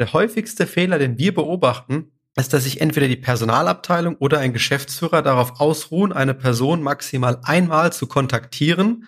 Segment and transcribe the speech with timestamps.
[0.00, 5.20] Der häufigste Fehler, den wir beobachten, ist, dass sich entweder die Personalabteilung oder ein Geschäftsführer
[5.20, 9.04] darauf ausruhen, eine Person maximal einmal zu kontaktieren,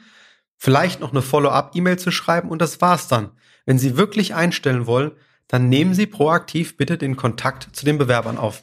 [0.59, 3.31] vielleicht noch eine Follow-up-E-Mail zu schreiben und das war's dann.
[3.65, 5.13] Wenn Sie wirklich einstellen wollen,
[5.49, 8.63] dann nehmen Sie proaktiv bitte den Kontakt zu den Bewerbern auf.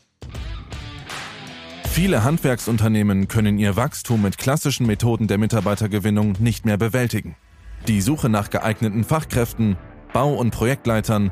[1.90, 7.36] Viele Handwerksunternehmen können ihr Wachstum mit klassischen Methoden der Mitarbeitergewinnung nicht mehr bewältigen.
[7.88, 9.78] Die Suche nach geeigneten Fachkräften,
[10.14, 11.32] Bau- und Projektleitern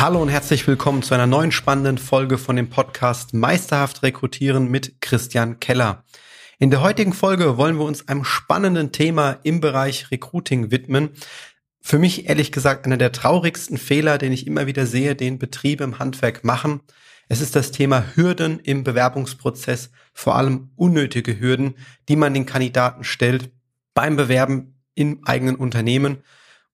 [0.00, 5.00] Hallo und herzlich willkommen zu einer neuen spannenden Folge von dem Podcast Meisterhaft Rekrutieren mit
[5.00, 6.04] Christian Keller.
[6.60, 11.08] In der heutigen Folge wollen wir uns einem spannenden Thema im Bereich Recruiting widmen.
[11.80, 15.82] Für mich ehrlich gesagt einer der traurigsten Fehler, den ich immer wieder sehe, den Betriebe
[15.82, 16.80] im Handwerk machen.
[17.28, 21.74] Es ist das Thema Hürden im Bewerbungsprozess, vor allem unnötige Hürden,
[22.08, 23.50] die man den Kandidaten stellt
[23.94, 26.18] beim Bewerben im eigenen Unternehmen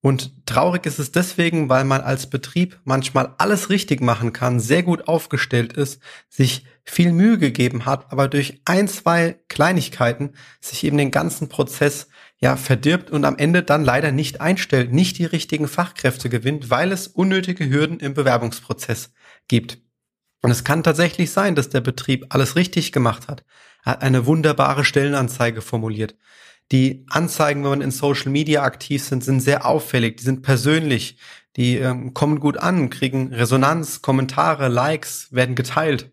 [0.05, 4.83] und traurig ist es deswegen, weil man als Betrieb manchmal alles richtig machen kann, sehr
[4.83, 10.99] gut aufgestellt ist, sich viel Mühe gegeben hat, aber durch ein, zwei Kleinigkeiten sich eben
[10.99, 15.69] den ganzen Prozess ja verdirbt und am Ende dann leider nicht einstellt, nicht die richtigen
[15.69, 19.11] Fachkräfte gewinnt, weil es unnötige Hürden im Bewerbungsprozess
[19.49, 19.79] gibt.
[20.43, 23.43] Und es kann tatsächlich sein, dass der Betrieb alles richtig gemacht hat,
[23.83, 26.15] hat eine wunderbare Stellenanzeige formuliert,
[26.73, 31.19] die Anzeigen, wenn man in Social Media aktiv sind, sind sehr auffällig, die sind persönlich,
[31.57, 36.11] die ähm, kommen gut an, kriegen Resonanz, Kommentare, Likes, werden geteilt.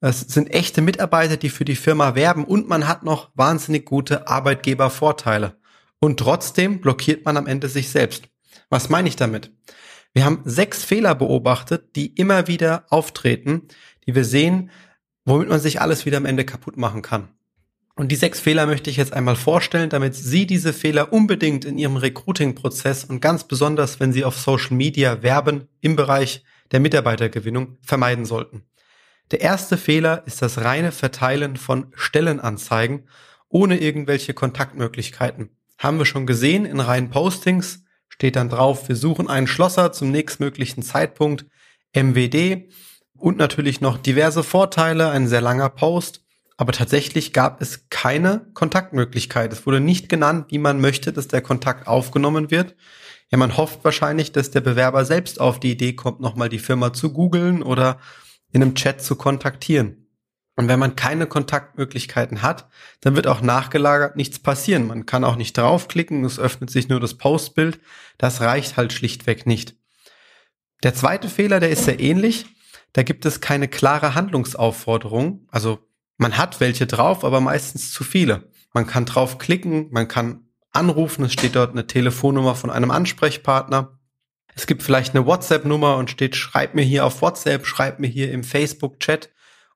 [0.00, 4.28] Es sind echte Mitarbeiter, die für die Firma werben und man hat noch wahnsinnig gute
[4.28, 5.56] Arbeitgebervorteile.
[6.00, 8.28] Und trotzdem blockiert man am Ende sich selbst.
[8.70, 9.52] Was meine ich damit?
[10.12, 13.62] Wir haben sechs Fehler beobachtet, die immer wieder auftreten,
[14.06, 14.70] die wir sehen,
[15.24, 17.28] womit man sich alles wieder am Ende kaputt machen kann.
[17.98, 21.78] Und die sechs Fehler möchte ich jetzt einmal vorstellen, damit Sie diese Fehler unbedingt in
[21.78, 27.76] Ihrem Recruiting-Prozess und ganz besonders, wenn Sie auf Social Media werben im Bereich der Mitarbeitergewinnung
[27.82, 28.62] vermeiden sollten.
[29.32, 33.08] Der erste Fehler ist das reine Verteilen von Stellenanzeigen
[33.48, 35.50] ohne irgendwelche Kontaktmöglichkeiten.
[35.76, 40.12] Haben wir schon gesehen in reinen Postings, steht dann drauf, wir suchen einen Schlosser zum
[40.12, 41.46] nächstmöglichen Zeitpunkt,
[41.96, 42.70] MWD
[43.16, 46.27] und natürlich noch diverse Vorteile, ein sehr langer Post
[46.58, 49.52] aber tatsächlich gab es keine Kontaktmöglichkeit.
[49.52, 52.74] Es wurde nicht genannt, wie man möchte, dass der Kontakt aufgenommen wird.
[53.30, 56.92] Ja, man hofft wahrscheinlich, dass der Bewerber selbst auf die Idee kommt, nochmal die Firma
[56.92, 58.00] zu googeln oder
[58.50, 60.08] in einem Chat zu kontaktieren.
[60.56, 62.68] Und wenn man keine Kontaktmöglichkeiten hat,
[63.02, 64.88] dann wird auch nachgelagert nichts passieren.
[64.88, 67.78] Man kann auch nicht draufklicken, es öffnet sich nur das Postbild.
[68.18, 69.76] Das reicht halt schlichtweg nicht.
[70.82, 72.46] Der zweite Fehler, der ist sehr ähnlich.
[72.94, 75.46] Da gibt es keine klare Handlungsaufforderung.
[75.52, 75.87] Also
[76.18, 78.50] man hat welche drauf, aber meistens zu viele.
[78.74, 83.98] Man kann drauf klicken, man kann anrufen, es steht dort eine Telefonnummer von einem Ansprechpartner.
[84.54, 88.30] Es gibt vielleicht eine WhatsApp-Nummer und steht, schreib mir hier auf WhatsApp, schreib mir hier
[88.32, 89.30] im Facebook-Chat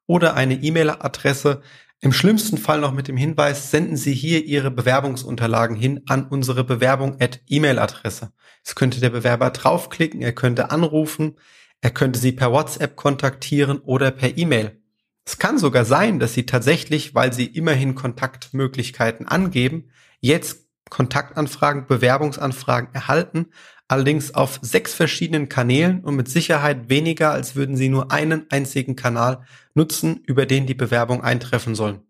[0.06, 1.62] oder eine E-Mail-Adresse.
[2.00, 6.64] Im schlimmsten Fall noch mit dem Hinweis, senden Sie hier Ihre Bewerbungsunterlagen hin an unsere
[6.64, 8.32] Bewerbung at E-Mail-Adresse.
[8.64, 11.36] Es könnte der Bewerber draufklicken, er könnte anrufen,
[11.80, 14.81] er könnte Sie per WhatsApp kontaktieren oder per E-Mail.
[15.24, 19.90] Es kann sogar sein, dass Sie tatsächlich, weil Sie immerhin Kontaktmöglichkeiten angeben,
[20.20, 23.46] jetzt Kontaktanfragen, Bewerbungsanfragen erhalten,
[23.88, 28.96] allerdings auf sechs verschiedenen Kanälen und mit Sicherheit weniger, als würden Sie nur einen einzigen
[28.96, 32.00] Kanal nutzen, über den die Bewerbung eintreffen sollen.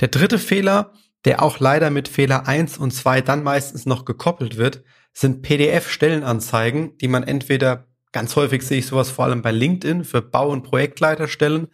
[0.00, 0.92] Der dritte Fehler,
[1.24, 4.82] der auch leider mit Fehler eins und zwei dann meistens noch gekoppelt wird,
[5.12, 10.22] sind PDF-Stellenanzeigen, die man entweder ganz häufig sehe ich sowas vor allem bei LinkedIn für
[10.22, 11.68] Bau- und Projektleiterstellen,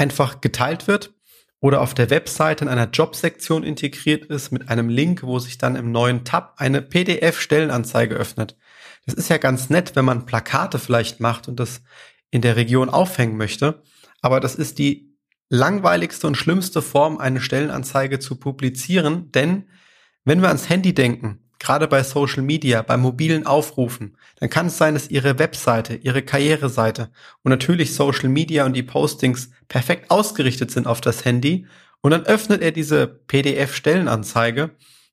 [0.00, 1.14] einfach geteilt wird
[1.60, 5.76] oder auf der Webseite in einer Jobsektion integriert ist mit einem Link, wo sich dann
[5.76, 8.56] im neuen Tab eine PDF-Stellenanzeige öffnet.
[9.04, 11.82] Das ist ja ganz nett, wenn man Plakate vielleicht macht und das
[12.30, 13.82] in der Region aufhängen möchte,
[14.22, 15.16] aber das ist die
[15.50, 19.68] langweiligste und schlimmste Form, eine Stellenanzeige zu publizieren, denn
[20.24, 24.78] wenn wir ans Handy denken, gerade bei Social Media, bei mobilen Aufrufen, dann kann es
[24.78, 27.10] sein, dass Ihre Webseite, Ihre Karriereseite
[27.42, 31.66] und natürlich Social Media und die Postings perfekt ausgerichtet sind auf das Handy
[32.00, 34.70] und dann öffnet er diese PDF-Stellenanzeige,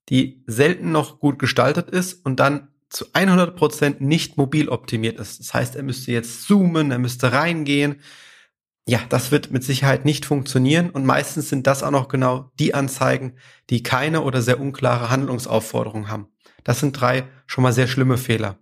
[0.10, 5.40] die selten noch gut gestaltet ist und dann zu 100 Prozent nicht mobil optimiert ist.
[5.42, 7.98] Das heißt, er müsste jetzt zoomen, er müsste reingehen.
[8.90, 12.74] Ja, das wird mit Sicherheit nicht funktionieren und meistens sind das auch noch genau die
[12.74, 13.34] Anzeigen,
[13.70, 16.30] die keine oder sehr unklare Handlungsaufforderung haben.
[16.64, 18.60] Das sind drei schon mal sehr schlimme Fehler.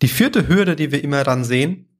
[0.00, 1.90] Die vierte Hürde, die wir immer dann sehen,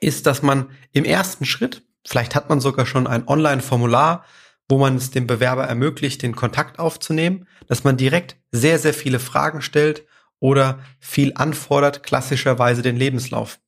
[0.00, 4.24] ist, dass man im ersten Schritt, vielleicht hat man sogar schon ein Online-Formular,
[4.68, 9.18] wo man es dem Bewerber ermöglicht, den Kontakt aufzunehmen, dass man direkt sehr, sehr viele
[9.18, 10.06] Fragen stellt
[10.38, 13.58] oder viel anfordert, klassischerweise den Lebenslauf.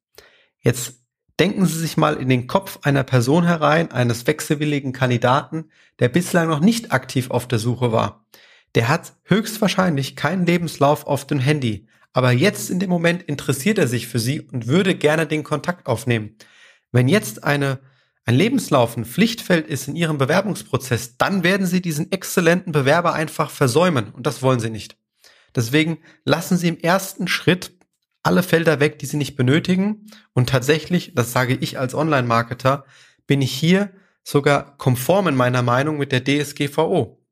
[0.61, 1.04] Jetzt
[1.41, 6.49] denken Sie sich mal in den Kopf einer Person herein, eines wechselwilligen Kandidaten, der bislang
[6.49, 8.25] noch nicht aktiv auf der Suche war.
[8.75, 13.89] Der hat höchstwahrscheinlich keinen Lebenslauf auf dem Handy, aber jetzt in dem Moment interessiert er
[13.89, 16.37] sich für Sie und würde gerne den Kontakt aufnehmen.
[16.93, 17.81] Wenn jetzt eine
[18.27, 23.51] ein Lebenslauf ein Pflichtfeld ist in Ihrem Bewerbungsprozess, dann werden Sie diesen exzellenten Bewerber einfach
[23.51, 24.97] versäumen und das wollen Sie nicht.
[25.55, 27.73] Deswegen lassen Sie im ersten Schritt
[28.25, 32.85] alle Felder weg, die Sie nicht benötigen und tatsächlich, das sage ich als Online-Marketer,
[33.27, 33.91] bin ich hier
[34.25, 37.23] sogar konform in meiner Meinung mit der DSGVO.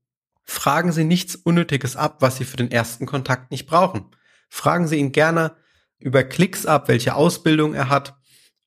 [0.45, 4.07] Fragen Sie nichts Unnötiges ab, was Sie für den ersten Kontakt nicht brauchen.
[4.51, 5.57] Fragen Sie ihn gerne
[5.99, 8.17] über Klicks ab, welche Ausbildung er hat,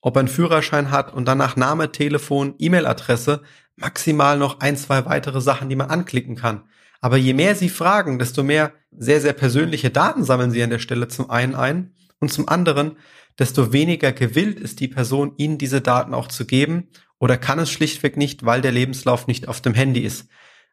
[0.01, 3.44] ob er einen Führerschein hat und danach Name, Telefon, E-Mail-Adresse,
[3.75, 6.63] maximal noch ein, zwei weitere Sachen, die man anklicken kann.
[7.01, 10.80] Aber je mehr Sie fragen, desto mehr sehr, sehr persönliche Daten sammeln Sie an der
[10.80, 11.94] Stelle zum einen ein
[12.25, 12.98] und zum anderen,
[13.38, 16.89] desto weniger gewillt ist die Person, Ihnen diese Daten auch zu geben
[17.19, 20.27] oder kann es schlichtweg nicht, weil der Lebenslauf nicht auf dem Handy ist.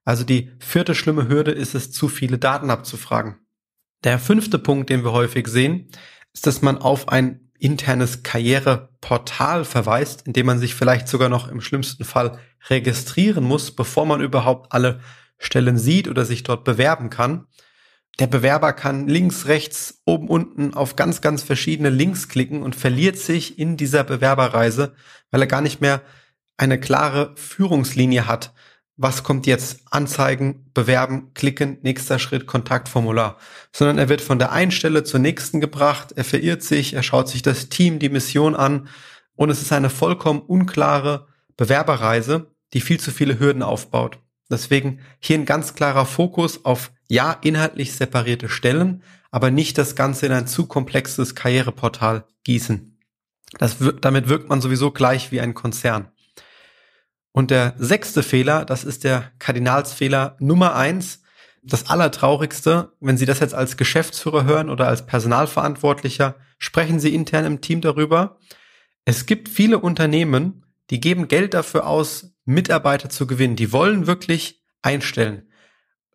[0.04, 3.36] Also die vierte schlimme Hürde ist es, zu viele Daten abzufragen.
[4.02, 5.88] Der fünfte Punkt, den wir häufig sehen,
[6.32, 11.48] ist, dass man auf ein internes Karriereportal verweist, in dem man sich vielleicht sogar noch
[11.48, 12.38] im schlimmsten Fall
[12.70, 15.00] registrieren muss, bevor man überhaupt alle
[15.38, 17.46] Stellen sieht oder sich dort bewerben kann.
[18.18, 23.18] Der Bewerber kann links, rechts, oben, unten auf ganz, ganz verschiedene Links klicken und verliert
[23.18, 24.94] sich in dieser Bewerberreise,
[25.30, 26.02] weil er gar nicht mehr
[26.56, 28.52] eine klare Führungslinie hat
[28.96, 29.80] was kommt jetzt?
[29.90, 33.38] Anzeigen, bewerben, klicken, nächster Schritt, Kontaktformular.
[33.72, 37.28] Sondern er wird von der einen Stelle zur nächsten gebracht, er verirrt sich, er schaut
[37.28, 38.88] sich das Team, die Mission an
[39.34, 41.26] und es ist eine vollkommen unklare
[41.56, 44.18] Bewerberreise, die viel zu viele Hürden aufbaut.
[44.50, 50.24] Deswegen hier ein ganz klarer Fokus auf ja, inhaltlich separierte Stellen, aber nicht das Ganze
[50.24, 52.98] in ein zu komplexes Karriereportal gießen.
[53.58, 56.08] Das, damit wirkt man sowieso gleich wie ein Konzern.
[57.30, 61.20] Und der sechste Fehler, das ist der Kardinalsfehler Nummer eins.
[61.62, 67.44] Das Allertraurigste, wenn Sie das jetzt als Geschäftsführer hören oder als Personalverantwortlicher, sprechen Sie intern
[67.44, 68.38] im Team darüber.
[69.04, 73.56] Es gibt viele Unternehmen, die geben Geld dafür aus, Mitarbeiter zu gewinnen.
[73.56, 75.51] Die wollen wirklich einstellen.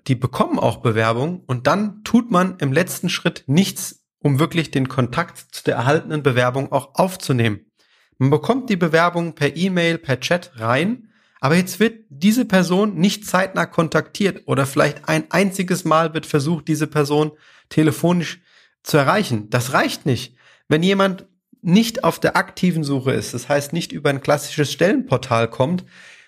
[0.08, 4.88] Die bekommen auch Bewerbung und dann tut man im letzten Schritt nichts, um wirklich den
[4.88, 7.72] Kontakt zu der erhaltenen Bewerbung auch aufzunehmen.
[8.18, 11.08] Man bekommt die Bewerbung per E-Mail, per Chat rein
[11.40, 16.68] aber jetzt wird diese Person nicht zeitnah kontaktiert oder vielleicht ein einziges Mal wird versucht,
[16.68, 17.32] diese Person
[17.70, 18.42] telefonisch
[18.84, 19.50] zu erreichen.
[19.50, 20.36] Das reicht nicht.
[20.68, 21.28] Wenn jemand
[21.62, 25.84] nicht auf der aktiven Suche ist, das heißt nicht über ein klassisches Stellenportal kommt,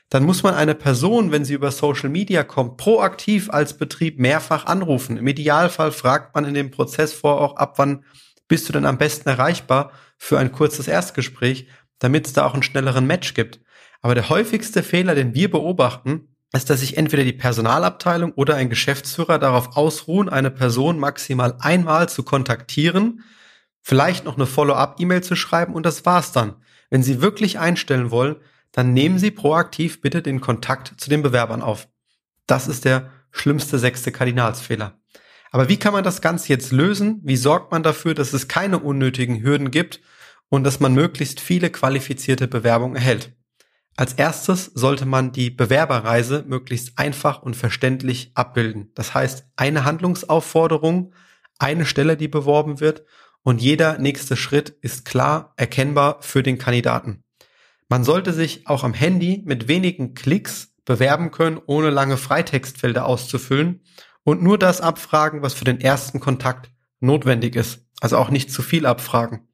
[0.10, 4.66] dann muss man eine Person, wenn sie über Social Media kommt, proaktiv als Betrieb mehrfach
[4.66, 5.18] anrufen.
[5.18, 8.04] Im Idealfall fragt man in dem Prozess vor auch ab, wann
[8.48, 11.68] bist du denn am besten erreichbar für ein kurzes Erstgespräch,
[12.00, 13.60] damit es da auch einen schnelleren Match gibt.
[14.02, 18.70] Aber der häufigste Fehler, den wir beobachten, ist, dass sich entweder die Personalabteilung oder ein
[18.70, 23.24] Geschäftsführer darauf ausruhen, eine Person maximal einmal zu kontaktieren,
[23.82, 26.56] vielleicht noch eine Follow-up-E-Mail zu schreiben und das war's dann.
[26.90, 28.38] Wenn Sie wirklich einstellen wollen,
[28.72, 31.88] dann nehmen Sie proaktiv bitte den Kontakt zu den Bewerbern auf.
[32.48, 35.00] Das ist der schlimmste sechste Kardinalsfehler.
[35.52, 37.22] Aber wie kann man das Ganze jetzt lösen?
[37.24, 40.02] Wie sorgt man dafür, dass es keine unnötigen Hürden gibt
[40.50, 43.34] und dass man möglichst viele qualifizierte Bewerbungen erhält?
[43.96, 48.92] Als erstes sollte man die Bewerberreise möglichst einfach und verständlich abbilden.
[48.96, 51.14] Das heißt, eine Handlungsaufforderung,
[51.58, 53.04] eine Stelle, die beworben wird
[53.44, 57.24] und jeder nächste Schritt ist klar erkennbar für den Kandidaten.
[57.90, 63.82] Man sollte sich auch am Handy mit wenigen Klicks bewerben können, ohne lange Freitextfelder auszufüllen
[64.24, 67.86] und nur das abfragen, was für den ersten Kontakt notwendig ist.
[68.00, 69.48] Also auch nicht zu viel abfragen.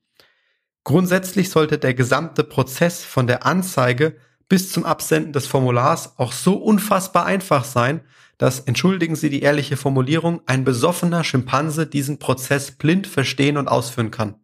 [0.84, 4.18] Grundsätzlich sollte der gesamte Prozess von der Anzeige
[4.50, 8.02] bis zum Absenden des Formulars auch so unfassbar einfach sein,
[8.38, 14.12] dass, entschuldigen Sie die ehrliche Formulierung, ein besoffener Schimpanse diesen Prozess blind verstehen und ausführen
[14.12, 14.36] kann.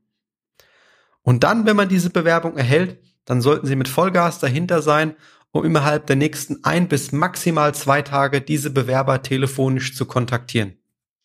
[1.21, 5.15] Und dann, wenn man diese Bewerbung erhält, dann sollten Sie mit Vollgas dahinter sein,
[5.51, 10.77] um innerhalb der nächsten ein bis maximal zwei Tage diese Bewerber telefonisch zu kontaktieren.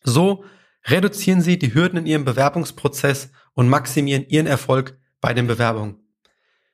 [0.03, 0.43] So
[0.89, 5.97] Reduzieren Sie die Hürden in Ihrem Bewerbungsprozess und maximieren Ihren Erfolg bei den Bewerbungen.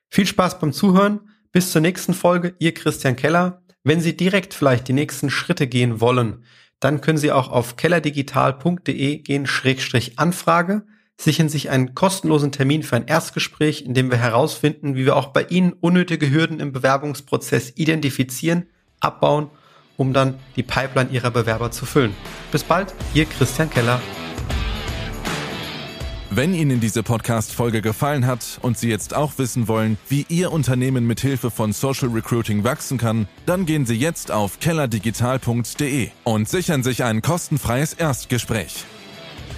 [0.08, 1.30] Viel Spaß beim Zuhören.
[1.50, 2.54] Bis zur nächsten Folge.
[2.58, 3.62] Ihr Christian Keller.
[3.82, 6.44] Wenn Sie direkt vielleicht die nächsten Schritte gehen wollen,
[6.78, 12.96] dann können Sie auch auf kellerdigital.de gehen, Schrägstrich Anfrage, sichern sich einen kostenlosen Termin für
[12.96, 17.72] ein Erstgespräch, in dem wir herausfinden, wie wir auch bei Ihnen unnötige Hürden im Bewerbungsprozess
[17.76, 18.66] identifizieren,
[19.00, 19.50] abbauen
[19.96, 22.14] um dann die Pipeline ihrer Bewerber zu füllen.
[22.50, 24.00] Bis bald, ihr Christian Keller.
[26.30, 31.06] Wenn Ihnen diese Podcast-Folge gefallen hat und Sie jetzt auch wissen wollen, wie Ihr Unternehmen
[31.06, 36.82] mit Hilfe von Social Recruiting wachsen kann, dann gehen Sie jetzt auf kellerdigital.de und sichern
[36.82, 38.84] sich ein kostenfreies Erstgespräch.